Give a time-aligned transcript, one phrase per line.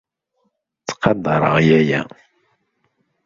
[0.85, 2.01] Ttqadar yaya.